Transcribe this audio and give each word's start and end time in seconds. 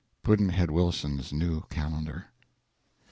Pudd'nhead 0.23 0.71
Wilson's 0.71 1.31
New 1.31 1.61
Calendar. 1.69 2.31